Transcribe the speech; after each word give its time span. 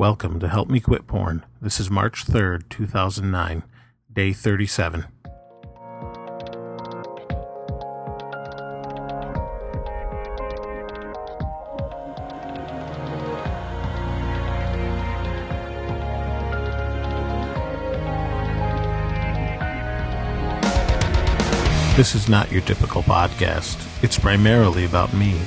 Welcome 0.00 0.38
to 0.38 0.48
Help 0.48 0.70
Me 0.70 0.78
Quit 0.78 1.08
Porn. 1.08 1.44
This 1.60 1.80
is 1.80 1.90
March 1.90 2.24
3rd, 2.24 2.68
2009, 2.68 3.64
day 4.12 4.32
37. 4.32 5.06
This 21.96 22.14
is 22.14 22.28
not 22.28 22.52
your 22.52 22.62
typical 22.62 23.02
podcast. 23.02 24.04
It's 24.04 24.16
primarily 24.16 24.84
about 24.84 25.12
me 25.12 25.40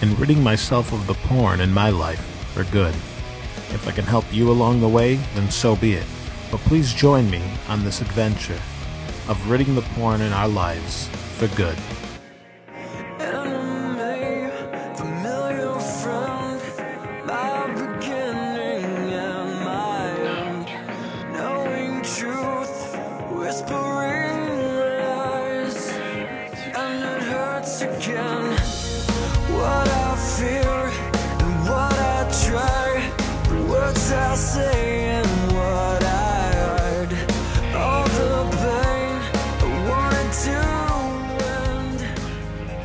and 0.00 0.18
ridding 0.18 0.42
myself 0.42 0.94
of 0.94 1.06
the 1.06 1.12
porn 1.12 1.60
in 1.60 1.74
my 1.74 1.90
life 1.90 2.24
for 2.54 2.64
good. 2.72 2.94
If 3.70 3.86
I 3.86 3.92
can 3.92 4.04
help 4.04 4.24
you 4.32 4.50
along 4.50 4.80
the 4.80 4.88
way, 4.88 5.16
then 5.34 5.50
so 5.50 5.76
be 5.76 5.94
it. 5.94 6.06
But 6.50 6.60
please 6.60 6.92
join 6.94 7.30
me 7.30 7.42
on 7.68 7.84
this 7.84 8.00
adventure 8.00 8.60
of 9.28 9.50
ridding 9.50 9.74
the 9.74 9.82
porn 9.82 10.20
in 10.22 10.32
our 10.32 10.48
lives 10.48 11.08
for 11.36 11.48
good. 11.48 11.76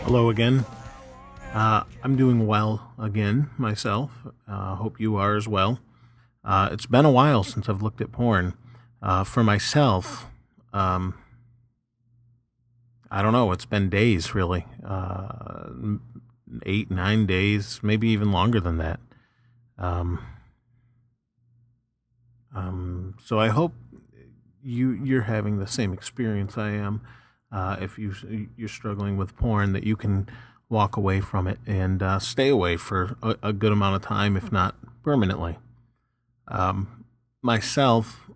Hello 0.06 0.30
again. 0.30 0.66
Uh, 1.54 1.84
I'm 2.04 2.16
doing 2.16 2.48
well 2.48 2.94
again 3.00 3.52
myself. 3.58 4.12
Uh, 4.48 4.76
hope 4.76 5.00
you 5.00 5.16
are 5.16 5.36
as 5.36 5.48
well. 5.48 5.80
Uh, 6.44 6.70
it's 6.72 6.86
been 6.86 7.06
a 7.06 7.12
while 7.12 7.44
since 7.44 7.70
I've 7.70 7.82
looked 7.82 8.02
at 8.02 8.12
porn. 8.12 8.54
Uh, 9.02 9.24
for 9.24 9.44
myself, 9.44 10.28
um, 10.72 11.14
I 13.10 13.22
don't 13.22 13.34
know. 13.34 13.52
It's 13.52 13.66
been 13.66 13.90
days, 13.90 14.34
really. 14.34 14.66
Uh, 14.84 15.70
eight, 16.66 16.90
nine 16.90 17.26
days, 17.26 17.80
maybe 17.84 18.08
even 18.10 18.32
longer 18.32 18.60
than 18.60 18.78
that. 18.78 19.00
Um, 19.78 20.20
um, 22.56 23.16
so 23.24 23.40
I 23.40 23.50
hope 23.50 23.74
you 24.64 24.92
you're 24.92 25.24
having 25.24 25.60
the 25.60 25.68
same 25.68 25.94
experience 25.94 26.58
I 26.58 26.72
am. 26.72 27.02
Uh, 27.52 27.78
if 27.82 27.98
you 27.98 28.14
you're 28.56 28.70
struggling 28.70 29.18
with 29.18 29.36
porn, 29.36 29.74
that 29.74 29.84
you 29.84 29.96
can 29.96 30.28
walk 30.70 30.98
away 30.98 31.22
from 31.22 31.48
it 31.48 31.60
and 31.68 32.02
uh, 32.02 32.20
stay 32.20 32.50
away 32.50 32.78
for 32.78 33.16
a, 33.22 33.36
a 33.44 33.54
good 33.54 33.72
amount 33.72 33.96
of 33.96 34.02
time, 34.02 34.36
if 34.36 34.52
not 34.52 34.76
permanently. 35.04 35.58
Um, 36.48 37.06
myself, 37.42 38.30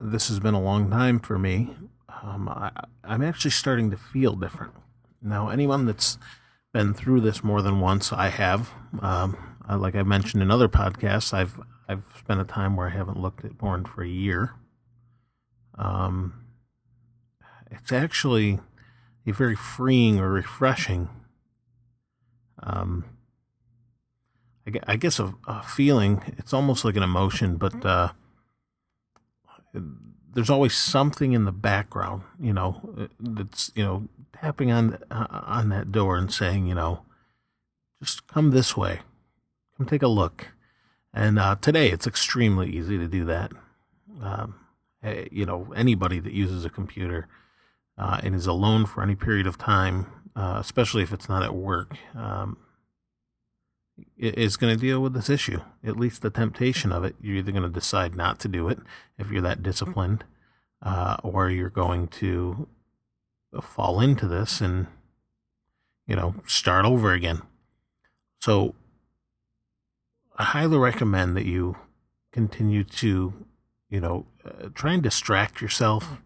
this 0.00 0.28
has 0.28 0.38
been 0.38 0.54
a 0.54 0.60
long 0.60 0.90
time 0.90 1.18
for 1.18 1.38
me. 1.38 1.74
Um, 2.22 2.48
I, 2.48 2.70
I'm 3.02 3.22
actually 3.22 3.50
starting 3.50 3.90
to 3.90 3.96
feel 3.96 4.36
different 4.36 4.74
now. 5.22 5.48
Anyone 5.48 5.86
that's 5.86 6.18
been 6.72 6.94
through 6.94 7.20
this 7.20 7.42
more 7.42 7.62
than 7.62 7.80
once, 7.80 8.12
I 8.12 8.28
have. 8.28 8.70
Um, 9.00 9.36
uh, 9.68 9.76
like 9.76 9.94
I 9.94 10.02
mentioned 10.02 10.42
in 10.42 10.50
other 10.50 10.68
podcasts, 10.68 11.32
I've 11.32 11.60
I've 11.90 12.04
spent 12.16 12.40
a 12.40 12.44
time 12.44 12.76
where 12.76 12.86
I 12.86 12.90
haven't 12.90 13.20
looked 13.20 13.44
at 13.44 13.58
porn 13.58 13.84
for 13.84 14.04
a 14.04 14.08
year. 14.08 14.54
Um, 15.76 16.44
it's 17.68 17.90
actually 17.90 18.60
a 19.26 19.32
very 19.32 19.56
freeing 19.56 20.20
or 20.20 20.30
refreshing. 20.30 21.08
Um, 22.62 23.06
I, 24.68 24.92
I 24.92 24.96
guess 24.96 25.18
a, 25.18 25.34
a 25.48 25.64
feeling. 25.64 26.22
It's 26.38 26.52
almost 26.52 26.84
like 26.84 26.94
an 26.94 27.02
emotion, 27.02 27.56
but 27.56 27.84
uh, 27.84 28.12
there's 29.74 30.50
always 30.50 30.76
something 30.76 31.32
in 31.32 31.44
the 31.44 31.52
background, 31.52 32.22
you 32.38 32.52
know, 32.52 32.94
uh, 32.96 33.06
that's 33.18 33.72
you 33.74 33.82
know 33.82 34.08
tapping 34.40 34.70
on 34.70 34.96
uh, 35.10 35.26
on 35.30 35.70
that 35.70 35.90
door 35.90 36.16
and 36.16 36.32
saying, 36.32 36.66
you 36.66 36.74
know, 36.76 37.02
just 38.00 38.28
come 38.28 38.52
this 38.52 38.76
way, 38.76 39.00
come 39.76 39.86
take 39.86 40.02
a 40.02 40.08
look. 40.08 40.52
And 41.12 41.38
uh, 41.38 41.56
today, 41.60 41.90
it's 41.90 42.06
extremely 42.06 42.70
easy 42.70 42.96
to 42.98 43.08
do 43.08 43.24
that. 43.24 43.52
Um, 44.22 44.54
eh, 45.02 45.26
you 45.30 45.44
know, 45.44 45.72
anybody 45.74 46.20
that 46.20 46.32
uses 46.32 46.64
a 46.64 46.70
computer 46.70 47.28
uh, 47.98 48.20
and 48.22 48.34
is 48.34 48.46
alone 48.46 48.86
for 48.86 49.02
any 49.02 49.14
period 49.14 49.46
of 49.46 49.58
time, 49.58 50.06
uh, 50.36 50.58
especially 50.60 51.02
if 51.02 51.12
it's 51.12 51.28
not 51.28 51.42
at 51.42 51.54
work, 51.54 51.96
um, 52.14 52.56
is 54.16 54.56
going 54.56 54.74
to 54.74 54.80
deal 54.80 55.00
with 55.00 55.12
this 55.12 55.28
issue. 55.28 55.60
At 55.84 55.98
least 55.98 56.22
the 56.22 56.30
temptation 56.30 56.92
of 56.92 57.04
it. 57.04 57.16
You're 57.20 57.36
either 57.36 57.52
going 57.52 57.64
to 57.64 57.68
decide 57.68 58.14
not 58.14 58.38
to 58.40 58.48
do 58.48 58.68
it 58.68 58.78
if 59.18 59.30
you're 59.30 59.42
that 59.42 59.62
disciplined, 59.62 60.24
uh, 60.82 61.16
or 61.22 61.50
you're 61.50 61.70
going 61.70 62.08
to 62.08 62.68
fall 63.60 64.00
into 64.00 64.26
this 64.26 64.60
and, 64.60 64.86
you 66.06 66.14
know, 66.14 66.36
start 66.46 66.84
over 66.84 67.12
again. 67.12 67.42
So 68.40 68.74
I 70.40 70.44
highly 70.44 70.78
recommend 70.78 71.36
that 71.36 71.44
you 71.44 71.76
continue 72.32 72.82
to, 72.82 73.34
you 73.90 74.00
know, 74.00 74.24
uh, 74.42 74.70
try 74.74 74.94
and 74.94 75.02
distract 75.02 75.60
yourself. 75.60 76.16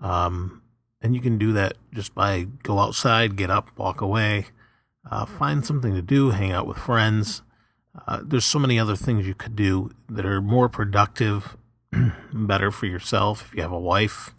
Um, 0.00 0.62
and 1.02 1.14
you 1.14 1.20
can 1.20 1.36
do 1.36 1.52
that 1.52 1.76
just 1.92 2.14
by 2.14 2.46
go 2.62 2.78
outside, 2.78 3.36
get 3.36 3.50
up, 3.50 3.68
walk 3.76 4.00
away, 4.00 4.46
uh, 5.10 5.26
find 5.26 5.66
something 5.66 5.94
to 5.94 6.00
do, 6.00 6.30
hang 6.30 6.50
out 6.50 6.66
with 6.66 6.78
friends. 6.78 7.42
Uh, 8.08 8.20
there's 8.24 8.46
so 8.46 8.58
many 8.58 8.78
other 8.78 8.96
things 8.96 9.26
you 9.26 9.34
could 9.34 9.54
do 9.54 9.90
that 10.08 10.24
are 10.24 10.40
more 10.40 10.70
productive, 10.70 11.58
better 12.32 12.70
for 12.70 12.86
yourself. 12.86 13.44
If 13.44 13.54
you 13.54 13.60
have 13.60 13.70
a 13.70 13.78
wife, 13.78 14.34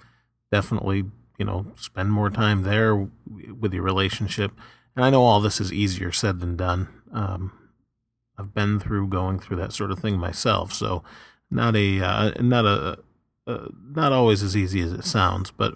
definitely, 0.52 1.04
you 1.38 1.46
know, 1.46 1.68
spend 1.76 2.12
more 2.12 2.32
time 2.32 2.64
there 2.64 2.96
with 2.96 3.76
your 3.76 3.84
relationship. 3.84 4.54
And 4.96 5.06
I 5.06 5.12
know 5.12 5.22
all 5.22 5.40
this 5.40 5.62
is 5.62 5.72
easier 5.72 6.12
said 6.12 6.40
than 6.40 6.56
done. 6.56 6.88
Um, 7.14 7.52
I've 8.38 8.54
been 8.54 8.80
through 8.80 9.08
going 9.08 9.40
through 9.40 9.58
that 9.58 9.74
sort 9.74 9.92
of 9.92 10.00
thing 10.00 10.18
myself, 10.18 10.74
so 10.74 11.04
not 11.52 11.76
a 11.76 12.02
uh, 12.02 12.32
not 12.42 12.66
a 12.66 13.00
uh, 13.46 13.68
not 13.96 14.12
always 14.12 14.42
as 14.42 14.56
easy 14.56 14.82
as 14.82 14.92
it 14.92 15.06
sounds. 15.06 15.52
But 15.52 15.74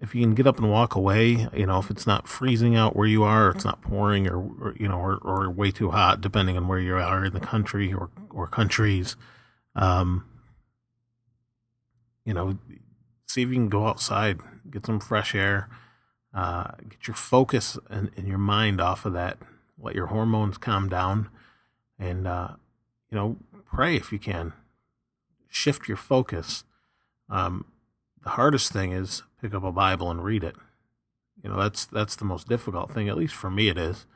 if 0.00 0.14
you 0.14 0.22
can 0.22 0.34
get 0.34 0.46
up 0.46 0.58
and 0.58 0.70
walk 0.70 0.94
away, 0.94 1.48
you 1.52 1.66
know, 1.66 1.78
if 1.78 1.90
it's 1.90 2.06
not 2.06 2.28
freezing 2.28 2.76
out 2.76 2.96
where 2.96 3.06
you 3.06 3.24
are, 3.24 3.48
or 3.48 3.50
it's 3.50 3.64
not 3.64 3.82
pouring, 3.82 4.28
or, 4.28 4.38
or 4.38 4.74
you 4.78 4.88
know, 4.88 4.98
or, 4.98 5.16
or 5.16 5.50
way 5.50 5.70
too 5.70 5.90
hot, 5.90 6.20
depending 6.20 6.56
on 6.56 6.68
where 6.68 6.78
you 6.78 6.94
are 6.94 7.24
in 7.24 7.32
the 7.32 7.40
country 7.40 7.92
or 7.92 8.10
or 8.30 8.46
countries, 8.46 9.16
um, 9.74 10.24
you 12.24 12.32
know, 12.32 12.58
see 13.26 13.42
if 13.42 13.48
you 13.48 13.54
can 13.54 13.68
go 13.68 13.86
outside, 13.86 14.40
get 14.70 14.86
some 14.86 15.00
fresh 15.00 15.34
air, 15.34 15.68
uh, 16.34 16.70
get 16.88 17.06
your 17.06 17.14
focus 17.14 17.78
and, 17.90 18.10
and 18.16 18.28
your 18.28 18.38
mind 18.38 18.80
off 18.80 19.04
of 19.04 19.12
that, 19.12 19.38
let 19.78 19.94
your 19.94 20.06
hormones 20.06 20.58
calm 20.58 20.88
down, 20.88 21.28
and 21.98 22.26
uh, 22.26 22.48
you 23.10 23.16
know, 23.16 23.36
pray 23.64 23.96
if 23.96 24.12
you 24.12 24.18
can. 24.18 24.52
Shift 25.48 25.88
your 25.88 25.96
focus. 25.96 26.64
Um, 27.30 27.64
the 28.22 28.30
hardest 28.30 28.72
thing 28.72 28.92
is 28.92 29.22
pick 29.40 29.54
up 29.54 29.64
a 29.64 29.72
Bible 29.72 30.10
and 30.10 30.22
read 30.22 30.44
it. 30.44 30.56
You 31.42 31.50
know, 31.50 31.56
that's 31.60 31.86
that's 31.86 32.16
the 32.16 32.24
most 32.24 32.48
difficult 32.48 32.92
thing. 32.92 33.08
At 33.08 33.16
least 33.16 33.34
for 33.34 33.50
me, 33.50 33.68
it 33.68 33.78
is. 33.78 34.06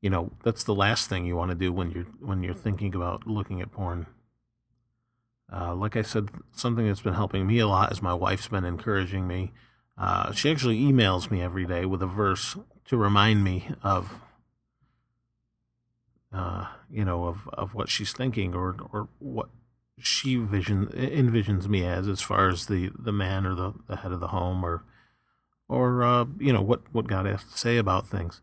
You 0.00 0.10
know, 0.10 0.32
that's 0.44 0.62
the 0.62 0.74
last 0.74 1.08
thing 1.08 1.24
you 1.24 1.34
want 1.34 1.50
to 1.50 1.56
do 1.56 1.72
when 1.72 1.90
you're 1.90 2.06
when 2.20 2.42
you're 2.42 2.54
thinking 2.54 2.94
about 2.94 3.26
looking 3.26 3.60
at 3.60 3.72
porn. 3.72 4.06
Uh, 5.50 5.74
like 5.74 5.96
I 5.96 6.02
said, 6.02 6.28
something 6.52 6.86
that's 6.86 7.00
been 7.00 7.14
helping 7.14 7.46
me 7.46 7.58
a 7.58 7.66
lot 7.66 7.90
is 7.90 8.02
my 8.02 8.12
wife's 8.12 8.48
been 8.48 8.64
encouraging 8.64 9.26
me. 9.26 9.52
Uh, 9.96 10.30
she 10.32 10.50
actually 10.50 10.78
emails 10.78 11.30
me 11.30 11.42
every 11.42 11.64
day 11.64 11.84
with 11.86 12.02
a 12.02 12.06
verse 12.06 12.56
to 12.84 12.96
remind 12.96 13.42
me 13.42 13.70
of 13.82 14.20
uh, 16.38 16.66
you 16.90 17.04
know, 17.04 17.24
of, 17.24 17.48
of 17.52 17.74
what 17.74 17.88
she's 17.88 18.12
thinking 18.12 18.54
or 18.54 18.76
or 18.92 19.08
what 19.18 19.48
she 19.98 20.36
vision 20.36 20.86
envisions 20.86 21.66
me 21.66 21.84
as, 21.84 22.06
as 22.06 22.20
far 22.20 22.48
as 22.48 22.66
the, 22.66 22.90
the 22.96 23.12
man 23.12 23.44
or 23.44 23.56
the, 23.56 23.72
the 23.88 23.96
head 23.96 24.12
of 24.12 24.20
the 24.20 24.28
home 24.28 24.64
or 24.64 24.84
or 25.68 26.04
uh, 26.04 26.24
you 26.38 26.52
know 26.52 26.62
what 26.62 26.82
what 26.92 27.08
God 27.08 27.26
has 27.26 27.42
to 27.42 27.58
say 27.58 27.76
about 27.76 28.06
things. 28.06 28.40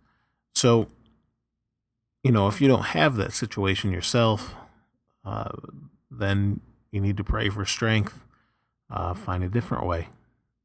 So, 0.54 0.88
you 2.24 2.32
know, 2.32 2.48
if 2.48 2.60
you 2.60 2.68
don't 2.68 2.88
have 2.88 3.16
that 3.16 3.34
situation 3.34 3.92
yourself, 3.92 4.56
uh, 5.24 5.52
then 6.12 6.60
you 6.92 7.00
need 7.00 7.18
to 7.18 7.24
pray 7.24 7.50
for 7.50 7.66
strength. 7.66 8.22
Uh, 8.90 9.14
find 9.14 9.44
a 9.44 9.50
different 9.50 9.86
way. 9.86 10.10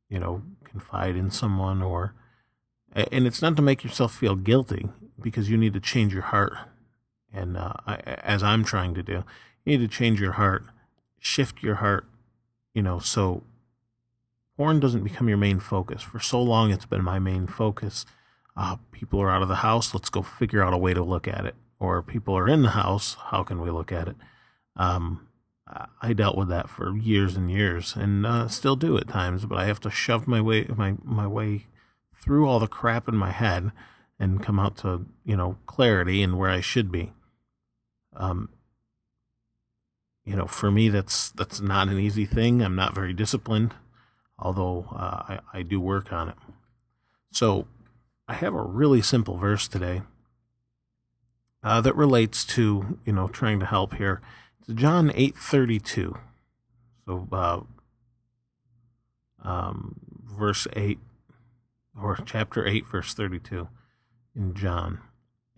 You 0.09 0.19
know, 0.19 0.43
confide 0.65 1.17
in 1.17 1.31
someone 1.31 1.81
or, 1.83 2.15
and 2.93 3.27
it's 3.27 3.41
not 3.41 3.57
to 3.57 3.63
make 3.63 3.85
yourself 3.85 4.15
feel 4.15 4.35
guilty 4.35 4.89
because 5.21 5.49
you 5.49 5.57
need 5.57 5.73
to 5.75 5.81
change 5.81 6.13
your 6.13 6.25
heart 6.25 6.55
and 7.33 7.57
uh, 7.57 7.75
I, 7.87 7.97
as 7.97 8.43
I'm 8.43 8.65
trying 8.65 8.95
to 8.95 9.03
do, 9.03 9.25
You 9.65 9.79
need 9.79 9.79
to 9.79 9.89
change 9.89 10.21
your 10.21 10.33
heart, 10.33 10.65
shift 11.19 11.63
your 11.63 11.77
heart, 11.77 12.07
you 12.75 12.83
know, 12.83 12.99
so 12.99 13.43
porn 14.57 14.81
doesn't 14.81 15.05
become 15.05 15.29
your 15.29 15.39
main 15.39 15.61
focus. 15.61 16.03
For 16.03 16.21
so 16.21 16.43
long, 16.43 16.71
it's 16.71 16.87
been 16.87 17.05
my 17.05 17.19
main 17.19 17.47
focus. 17.47 18.07
Uh, 18.57 18.77
people 18.93 19.21
are 19.21 19.31
out 19.31 19.43
of 19.43 19.49
the 19.49 19.57
house. 19.57 19.95
Let's 19.95 20.11
go 20.11 20.23
figure 20.23 20.63
out 20.63 20.75
a 20.75 20.79
way 20.79 20.95
to 20.95 21.03
look 21.03 21.29
at 21.29 21.47
it. 21.47 21.55
Or 21.79 22.03
people 22.03 22.37
are 22.37 22.49
in 22.49 22.63
the 22.63 22.71
house. 22.71 23.17
How 23.31 23.43
can 23.43 23.61
we 23.61 23.71
look 23.71 23.91
at 23.91 24.09
it? 24.09 24.17
Um, 24.77 25.29
I 26.03 26.13
dealt 26.13 26.37
with 26.37 26.49
that 26.49 26.69
for 26.69 26.97
years 26.97 27.37
and 27.37 27.51
years, 27.51 27.95
and 27.95 28.27
uh, 28.27 28.49
still 28.49 28.77
do 28.77 28.97
at 28.99 29.09
times. 29.09 29.47
But 29.47 29.59
I 29.59 29.67
have 29.67 29.81
to 29.81 29.91
shove 29.91 30.27
my 30.27 30.41
way 30.41 30.67
my 30.77 30.95
my 31.05 31.27
way 31.27 31.67
through 32.21 32.47
all 32.49 32.59
the 32.59 32.67
crap 32.67 33.09
in 33.09 33.17
my 33.17 33.31
head 33.31 33.71
and 34.19 34.43
come 34.43 34.59
out 34.59 34.77
to 34.79 35.07
you 35.25 35.37
know 35.37 35.57
clarity 35.67 36.23
and 36.23 36.39
where 36.39 36.51
I 36.51 36.61
should 36.61 36.91
be. 36.91 37.13
Um, 38.15 38.51
you 40.25 40.37
know, 40.37 40.47
for 40.47 40.71
me, 40.71 40.89
that's 40.89 41.31
that's 41.31 41.61
not 41.61 41.89
an 41.89 41.99
easy 41.99 42.27
thing. 42.27 42.63
I'm 42.63 42.77
not 42.77 42.95
very 42.95 43.13
disciplined, 43.13 43.75
although 44.39 44.87
uh, 44.93 45.23
I 45.29 45.41
I 45.53 45.63
do 45.63 45.81
work 45.81 46.13
on 46.13 46.29
it. 46.29 46.37
So, 47.33 47.67
I 48.29 48.35
have 48.35 48.55
a 48.55 48.63
really 48.63 49.03
simple 49.03 49.37
verse 49.37 49.67
today 49.69 50.03
uh, 51.63 51.81
that 51.81 51.97
relates 51.97 52.45
to 52.47 52.99
you 53.05 53.13
know 53.13 53.29
trying 53.29 53.61
to 53.61 53.67
help 53.67 53.95
here. 53.95 54.21
It's 54.61 54.81
John 54.81 55.11
eight 55.15 55.37
thirty 55.37 55.79
two. 55.79 56.17
So, 57.07 57.27
uh, 57.33 57.61
um, 59.43 59.97
verse 60.27 60.67
eight 60.77 60.99
or 62.01 62.17
chapter 62.25 62.67
eight, 62.67 62.87
verse 62.87 63.15
thirty 63.15 63.39
two 63.39 63.69
in 64.37 64.55
John. 64.55 65.01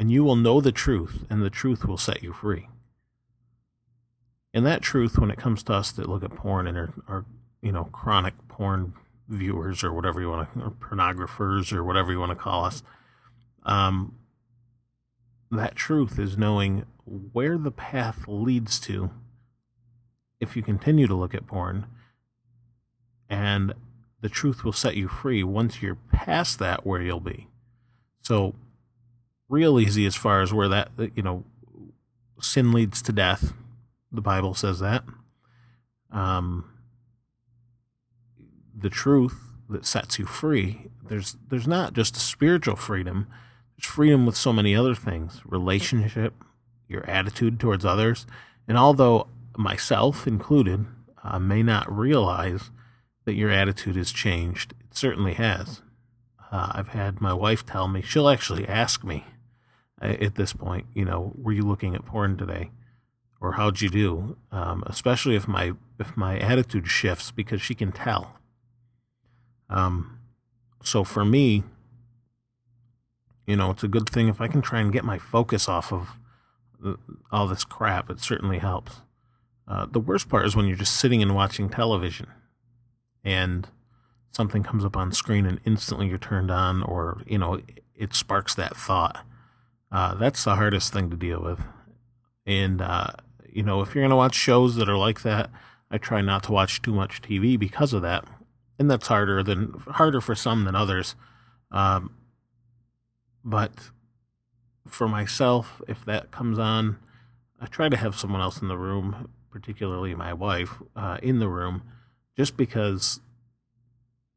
And 0.03 0.11
you 0.11 0.25
will 0.25 0.35
know 0.35 0.61
the 0.61 0.73
truth, 0.73 1.27
and 1.31 1.45
the 1.45 1.49
truth 1.49 1.85
will 1.85 1.97
set 1.97 2.25
you 2.25 2.33
free. 2.33 2.67
And 4.53 4.67
that 4.67 4.83
truth, 4.83 5.17
when 5.17 5.31
it 5.31 5.39
comes 5.39 5.63
to 5.63 5.75
us 5.75 5.93
that 5.93 6.09
look 6.09 6.25
at 6.25 6.35
porn 6.35 6.67
and 6.67 6.77
are, 6.77 6.93
are 7.07 7.25
you 7.61 7.71
know, 7.71 7.85
chronic 7.85 8.35
porn 8.49 8.95
viewers 9.29 9.85
or 9.85 9.93
whatever 9.93 10.21
you 10.21 10.29
want 10.29 10.53
to, 10.55 10.61
or 10.61 10.71
pornographers 10.71 11.73
or 11.73 11.85
whatever 11.85 12.11
you 12.11 12.19
want 12.19 12.33
to 12.33 12.35
call 12.35 12.65
us, 12.65 12.83
um, 13.63 14.17
that 15.53 15.77
truth 15.77 16.19
is 16.19 16.37
knowing 16.37 16.85
where 17.05 17.57
the 17.57 17.71
path 17.71 18.25
leads 18.27 18.81
to 18.81 19.11
if 20.41 20.57
you 20.57 20.65
continue 20.65 21.07
to 21.07 21.15
look 21.15 21.33
at 21.33 21.47
porn, 21.47 21.87
and 23.31 23.73
the 24.21 24.29
truth 24.29 24.65
will 24.65 24.73
set 24.73 24.97
you 24.97 25.07
free 25.07 25.45
once 25.45 25.81
you're 25.81 25.99
past 26.11 26.59
that 26.59 26.85
where 26.85 27.01
you'll 27.01 27.21
be. 27.21 27.47
So, 28.21 28.57
real 29.53 29.79
easy 29.79 30.07
as 30.07 30.17
far 30.17 30.41
as 30.41 30.53
where 30.53 30.69
that, 30.69 30.89
you 31.15 31.23
know, 31.23 31.45
sin 32.41 32.73
leads 32.73 33.03
to 33.03 33.13
death. 33.13 33.53
The 34.11 34.23
Bible 34.23 34.55
says 34.55 34.81
that. 34.81 35.05
Um, 36.11 36.71
the 38.75 38.89
truth 38.89 39.39
that 39.69 39.85
sets 39.85 40.19
you 40.19 40.25
free, 40.25 40.89
there's 41.09 41.37
there's 41.51 41.69
not 41.69 41.93
just 41.93 42.17
a 42.17 42.21
spiritual 42.21 42.77
freedom, 42.77 43.27
there's 43.77 43.87
freedom 43.87 44.25
with 44.25 44.37
so 44.37 44.55
many 44.55 44.75
other 44.75 44.95
things, 44.95 45.43
relationship, 45.45 46.33
your 46.89 47.09
attitude 47.09 47.61
towards 47.61 47.85
others. 47.85 48.27
And 48.67 48.79
although 48.79 49.27
myself 49.57 50.27
included 50.27 50.87
uh, 51.23 51.39
may 51.39 51.63
not 51.63 51.95
realize 51.95 52.71
that 53.27 53.35
your 53.35 53.51
attitude 53.51 53.97
has 53.97 54.13
changed, 54.13 54.73
it 54.81 54.97
certainly 54.97 55.35
has. 55.35 55.83
Uh, 56.51 56.73
I've 56.75 56.89
had 56.89 57.21
my 57.21 57.35
wife 57.35 57.67
tell 57.67 57.87
me, 57.87 58.01
she'll 58.01 58.29
actually 58.29 58.67
ask 58.67 59.05
me 59.05 59.25
at 60.03 60.35
this 60.35 60.53
point, 60.53 60.87
you 60.95 61.05
know, 61.05 61.33
were 61.37 61.53
you 61.53 61.63
looking 61.63 61.95
at 61.95 62.05
porn 62.05 62.37
today? 62.37 62.71
Or 63.41 63.53
how'd 63.53 63.81
you 63.81 63.89
do? 63.89 64.37
Um, 64.53 64.85
especially 64.87 65.35
if 65.35 65.49
my 65.49 65.73
if 65.99 66.17
my 66.17 66.39
attitude 66.39 66.89
shifts 66.89 67.31
because 67.31 67.61
she 67.61 67.75
can 67.75 67.91
tell. 67.91 68.39
Um, 69.69 70.21
so 70.83 71.03
for 71.03 71.25
me, 71.25 71.65
you 73.47 73.57
know, 73.57 73.71
it's 73.71 73.83
a 73.83 73.89
good 73.89 74.09
thing 74.09 74.29
if 74.29 74.41
I 74.41 74.49
can 74.49 74.63
try 74.63 74.81
and 74.81 74.93
get 74.93 75.05
my 75.05 75.19
focus 75.19 75.69
off 75.69 75.93
of 75.93 76.19
all 77.31 77.49
this 77.49 77.65
crap. 77.65 78.11
It 78.11 78.21
certainly 78.21 78.59
helps. 78.59 79.01
Uh, 79.67 79.87
the 79.87 80.01
worst 80.01 80.29
part 80.29 80.47
is 80.47 80.55
when 80.55 80.67
you're 80.67 80.77
just 80.77 80.97
sitting 80.97 81.23
and 81.23 81.35
watching 81.35 81.69
television, 81.69 82.27
and 83.25 83.69
something 84.31 84.63
comes 84.63 84.85
up 84.85 84.97
on 84.97 85.13
screen 85.13 85.47
and 85.47 85.61
instantly 85.65 86.09
you're 86.09 86.19
turned 86.19 86.51
on, 86.51 86.83
or 86.83 87.23
you 87.27 87.39
know, 87.39 87.61
it 87.95 88.15
sparks 88.15 88.55
that 88.55 88.77
thought. 88.77 89.25
Uh, 89.93 90.15
that's 90.15 90.43
the 90.43 90.57
hardest 90.57 90.93
thing 90.93 91.11
to 91.11 91.17
deal 91.17 91.43
with. 91.43 91.61
And 92.47 92.81
uh, 92.81 93.13
you 93.53 93.63
know, 93.63 93.83
if 93.83 93.95
you're 93.95 94.03
gonna 94.03 94.17
watch 94.17 94.35
shows 94.35 94.77
that 94.77 94.89
are 94.89 94.97
like 94.97 95.23
that, 95.23 95.51
I 95.91 95.99
try 95.99 96.23
not 96.23 96.43
to 96.45 96.53
watch 96.53 96.81
too 96.81 96.95
much 96.95 97.21
TV 97.21 97.59
because 97.59 97.93
of 97.93 98.01
that, 98.03 98.25
and 98.79 98.91
that's 98.91 99.09
harder 99.09 99.43
than 99.43 99.75
harder 99.89 100.23
for 100.23 100.35
some 100.35 100.65
than 100.65 100.75
others. 100.75 101.15
Um, 101.71 102.17
but 103.45 103.91
for 104.87 105.07
myself, 105.07 105.83
if 105.87 106.05
that 106.07 106.31
comes 106.31 106.59
on, 106.59 106.99
I 107.61 107.67
try 107.67 107.89
to 107.91 107.97
have 107.97 108.19
someone 108.19 108.41
else 108.41 108.63
in 108.63 108.69
the 108.69 108.79
room, 108.79 109.29
particularly 109.51 110.15
my 110.15 110.33
wife, 110.33 110.83
uh, 110.97 111.19
in 111.23 111.39
the 111.39 111.49
room, 111.49 111.83
just 112.37 112.57
because 112.57 113.21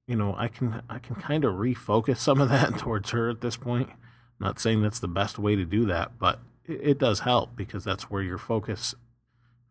you 0.06 0.18
know 0.18 0.36
I 0.38 0.50
can 0.50 0.82
I 0.90 1.00
can 1.00 1.16
kind 1.16 1.46
of 1.46 1.56
refocus 1.56 2.18
some 2.18 2.42
of 2.42 2.50
that 2.50 2.78
towards 2.78 3.12
her 3.12 3.30
at 3.30 3.40
this 3.40 3.56
point. 3.56 3.90
Not 4.40 4.60
saying 4.60 4.82
that's 4.82 5.00
the 5.00 5.08
best 5.08 5.40
way 5.40 5.56
to 5.56 5.66
do 5.66 5.86
that, 5.86 6.20
but 6.20 6.40
it, 6.66 6.98
does 6.98 7.22
help 7.22 7.56
because 7.56 7.84
that's 7.84 8.10
where 8.10 8.22
your 8.22 8.38
focus 8.38 8.96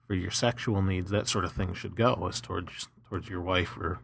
for 0.07 0.15
your 0.15 0.31
sexual 0.31 0.83
needs, 0.83 1.11
that 1.11 1.29
sort 1.29 1.45
of 1.45 1.53
thing, 1.53 1.75
should 1.75 1.97
go 1.97 2.27
is 2.29 2.41
towards 2.41 2.89
towards 3.09 3.29
your 3.29 3.41
wife 3.41 3.77
or 3.77 4.01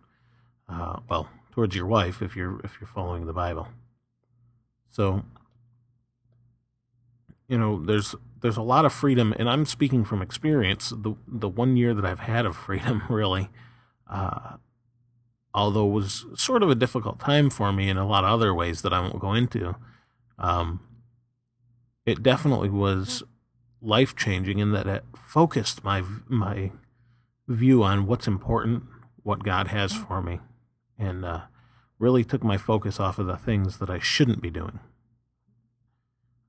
uh, 0.69 1.01
well 1.09 1.29
towards 1.53 1.75
your 1.75 1.87
wife 1.87 2.23
if 2.23 2.37
you're 2.37 2.61
if 2.61 2.79
you're 2.81 2.89
following 2.89 3.27
the 3.27 3.33
Bible. 3.33 3.69
So 4.91 5.23
you 7.51 7.59
know, 7.59 7.85
there's 7.85 8.15
there's 8.41 8.57
a 8.57 8.63
lot 8.63 8.85
of 8.85 8.93
freedom, 8.93 9.35
and 9.37 9.51
I'm 9.51 9.67
speaking 9.67 10.05
from 10.05 10.23
experience. 10.23 10.91
The 10.91 11.17
the 11.27 11.49
one 11.49 11.77
year 11.77 11.95
that 11.95 12.05
I've 12.05 12.21
had 12.21 12.47
of 12.47 12.57
freedom, 12.57 13.03
really, 13.11 13.51
uh, 14.09 14.57
although 15.53 15.89
it 15.89 15.93
was 15.93 16.27
sort 16.37 16.63
of 16.63 16.71
a 16.71 16.77
difficult 16.77 17.19
time 17.19 17.51
for 17.51 17.73
me 17.73 17.89
in 17.89 17.97
a 17.97 18.07
lot 18.07 18.25
of 18.25 18.31
other 18.31 18.55
ways 18.55 18.83
that 18.83 18.93
I 18.93 19.01
won't 19.01 19.19
go 19.19 19.35
into, 19.35 19.75
um, 20.41 20.81
it 22.05 22.23
definitely 22.23 22.71
was 22.71 23.23
life 23.81 24.17
changing 24.17 24.59
in 24.59 24.73
that 24.73 24.87
it 24.87 25.05
focused 25.15 25.85
my 25.85 26.03
my 26.29 26.73
view 27.47 27.83
on 27.83 28.07
what's 28.07 28.27
important, 28.27 28.85
what 29.23 29.45
God 29.45 29.69
has 29.69 29.93
for 29.93 30.21
me, 30.23 30.41
and 30.99 31.25
uh, 31.25 31.43
really 31.99 32.25
took 32.25 32.43
my 32.43 32.57
focus 32.57 32.99
off 32.99 33.19
of 33.19 33.27
the 33.27 33.37
things 33.37 33.79
that 33.79 33.91
I 33.91 33.99
shouldn't 33.99 34.41
be 34.41 34.51
doing 34.51 34.81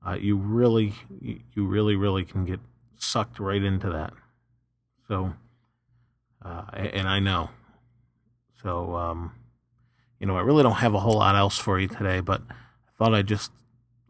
uh, 0.06 0.14
you 0.14 0.36
really, 0.36 0.94
you 1.20 1.66
really, 1.66 1.96
really 1.96 2.24
can 2.24 2.44
get 2.44 2.60
sucked 2.98 3.38
right 3.38 3.62
into 3.62 3.88
that. 3.90 4.12
So, 5.08 5.34
uh, 6.44 6.64
and 6.74 7.08
I 7.08 7.20
know. 7.20 7.50
So, 8.62 8.96
um, 8.96 9.32
you 10.18 10.26
know, 10.26 10.36
I 10.36 10.40
really 10.40 10.62
don't 10.62 10.72
have 10.74 10.94
a 10.94 11.00
whole 11.00 11.18
lot 11.18 11.36
else 11.36 11.58
for 11.58 11.78
you 11.78 11.88
today, 11.88 12.20
but 12.20 12.42
I 12.50 12.54
thought 12.98 13.14
I'd 13.14 13.26
just 13.26 13.52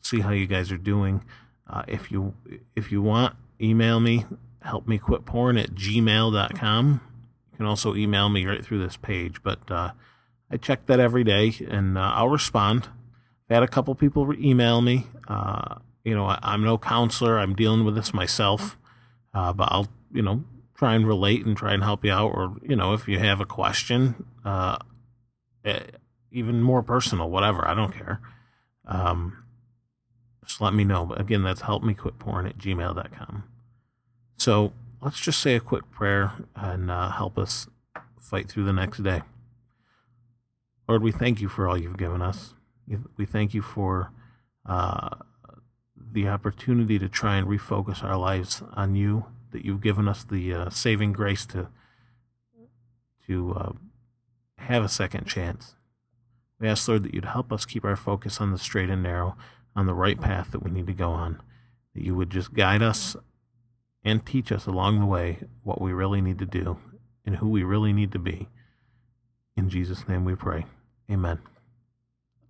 see 0.02 0.20
how 0.20 0.30
you 0.30 0.46
guys 0.46 0.70
are 0.70 0.78
doing. 0.78 1.24
Uh, 1.68 1.82
if 1.88 2.10
you 2.10 2.34
if 2.76 2.92
you 2.92 3.00
want, 3.00 3.34
email 3.60 4.00
me, 4.00 4.26
help 4.60 4.86
me 4.86 4.98
quit 4.98 5.24
porn 5.24 5.56
at 5.56 5.70
gmail.com. 5.70 7.00
You 7.52 7.56
can 7.56 7.66
also 7.66 7.94
email 7.94 8.28
me 8.28 8.44
right 8.44 8.64
through 8.64 8.82
this 8.82 8.96
page, 8.96 9.42
but 9.42 9.70
uh, 9.70 9.92
I 10.50 10.56
check 10.56 10.86
that 10.86 11.00
every 11.00 11.24
day 11.24 11.54
and 11.68 11.96
uh, 11.96 12.12
I'll 12.14 12.28
respond 12.28 12.88
I've 13.52 13.56
had 13.56 13.62
a 13.64 13.68
couple 13.68 13.94
people 13.94 14.32
email 14.34 14.80
me. 14.80 15.06
Uh, 15.28 15.76
you 16.04 16.14
know, 16.14 16.24
I, 16.24 16.54
am 16.54 16.64
no 16.64 16.78
counselor. 16.78 17.38
I'm 17.38 17.54
dealing 17.54 17.84
with 17.84 17.94
this 17.94 18.14
myself. 18.14 18.78
Uh, 19.34 19.52
but 19.52 19.68
I'll, 19.70 19.88
you 20.10 20.22
know, 20.22 20.44
try 20.74 20.94
and 20.94 21.06
relate 21.06 21.44
and 21.44 21.54
try 21.54 21.74
and 21.74 21.82
help 21.82 22.02
you 22.02 22.12
out. 22.12 22.28
Or, 22.28 22.56
you 22.62 22.76
know, 22.76 22.94
if 22.94 23.08
you 23.08 23.18
have 23.18 23.42
a 23.42 23.44
question, 23.44 24.24
uh, 24.42 24.78
eh, 25.66 25.80
even 26.30 26.62
more 26.62 26.82
personal, 26.82 27.28
whatever, 27.28 27.68
I 27.68 27.74
don't 27.74 27.92
care. 27.92 28.20
Um, 28.86 29.41
just 30.44 30.60
let 30.60 30.74
me 30.74 30.84
know. 30.84 31.04
But 31.04 31.20
again, 31.20 31.42
that's 31.42 31.62
help 31.62 31.82
me 31.82 31.94
quit 31.94 32.18
porn 32.18 32.46
at 32.46 32.58
gmail.com. 32.58 33.44
So 34.36 34.72
let's 35.00 35.20
just 35.20 35.40
say 35.40 35.54
a 35.54 35.60
quick 35.60 35.90
prayer 35.90 36.32
and 36.54 36.90
uh, 36.90 37.10
help 37.10 37.38
us 37.38 37.68
fight 38.18 38.48
through 38.48 38.64
the 38.64 38.72
next 38.72 39.02
day. 39.02 39.22
Lord, 40.88 41.02
we 41.02 41.12
thank 41.12 41.40
you 41.40 41.48
for 41.48 41.68
all 41.68 41.78
you've 41.78 41.98
given 41.98 42.22
us. 42.22 42.54
We 43.16 43.24
thank 43.24 43.54
you 43.54 43.62
for 43.62 44.10
uh, 44.66 45.10
the 45.96 46.28
opportunity 46.28 46.98
to 46.98 47.08
try 47.08 47.36
and 47.36 47.46
refocus 47.46 48.02
our 48.02 48.16
lives 48.16 48.62
on 48.74 48.94
you. 48.94 49.26
That 49.52 49.64
you've 49.64 49.82
given 49.82 50.08
us 50.08 50.24
the 50.24 50.52
uh, 50.54 50.70
saving 50.70 51.12
grace 51.12 51.44
to 51.46 51.68
to 53.26 53.54
uh, 53.54 53.72
have 54.58 54.82
a 54.82 54.88
second 54.88 55.26
chance. 55.26 55.76
We 56.58 56.68
ask, 56.68 56.88
Lord, 56.88 57.02
that 57.04 57.14
you'd 57.14 57.24
help 57.26 57.52
us 57.52 57.64
keep 57.64 57.84
our 57.84 57.96
focus 57.96 58.40
on 58.40 58.50
the 58.50 58.58
straight 58.58 58.88
and 58.88 59.02
narrow, 59.02 59.36
on 59.74 59.86
the 59.86 59.94
right 59.94 60.20
path 60.20 60.50
that 60.52 60.62
we 60.62 60.70
need 60.70 60.86
to 60.86 60.92
go 60.92 61.10
on. 61.10 61.40
That 61.94 62.04
you 62.04 62.14
would 62.14 62.30
just 62.30 62.54
guide 62.54 62.82
us 62.82 63.16
and 64.04 64.24
teach 64.24 64.50
us 64.50 64.66
along 64.66 65.00
the 65.00 65.06
way 65.06 65.40
what 65.62 65.80
we 65.80 65.92
really 65.92 66.20
need 66.20 66.38
to 66.38 66.46
do 66.46 66.78
and 67.24 67.36
who 67.36 67.48
we 67.48 67.62
really 67.62 67.92
need 67.92 68.12
to 68.12 68.18
be. 68.18 68.48
In 69.56 69.68
Jesus' 69.68 70.08
name 70.08 70.24
we 70.24 70.34
pray. 70.34 70.66
Amen. 71.10 71.38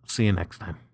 See 0.07 0.27
you 0.27 0.33
next 0.33 0.59
time. 0.59 0.92